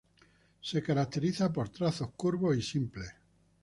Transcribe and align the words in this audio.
Se 0.61 0.81
caracteriza 0.81 1.53
por 1.53 1.69
trazos 1.69 2.09
curvos 2.17 2.57
y 2.57 2.63
simples. 2.63 3.13